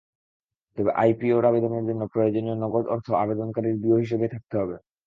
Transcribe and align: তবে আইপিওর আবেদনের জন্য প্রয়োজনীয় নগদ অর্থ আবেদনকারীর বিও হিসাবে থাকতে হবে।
তবে 0.77 0.91
আইপিওর 0.95 1.43
আবেদনের 1.45 1.83
জন্য 1.89 2.01
প্রয়োজনীয় 2.13 2.57
নগদ 2.63 2.85
অর্থ 2.93 3.07
আবেদনকারীর 3.23 3.75
বিও 3.81 4.01
হিসাবে 4.03 4.25
থাকতে 4.33 4.55
হবে। 4.57 4.75